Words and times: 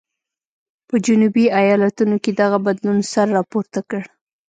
په 0.87 0.95
جنوبي 1.05 1.45
ایالتونو 1.61 2.15
کې 2.23 2.31
دغه 2.41 2.57
بدلون 2.65 2.97
سر 3.11 3.27
راپورته 3.37 3.79
کړ. 3.89 4.01